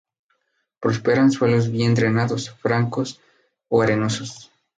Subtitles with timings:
[0.79, 3.21] Prospera en suelos bien drenados, francos
[3.69, 4.49] o arenosos.